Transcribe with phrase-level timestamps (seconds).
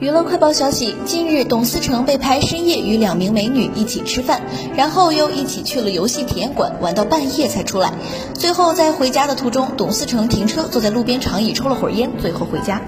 [0.00, 4.40] 娱乐快报消息近日董思成被拍深夜与两名美女一起吃饭
[4.74, 7.92] 然后又一起去了游戏体验馆玩到半夜才出来。
[8.32, 12.80] 最后在回家的途中董思成停车坐在路边长椅抽了会儿烟最后回家。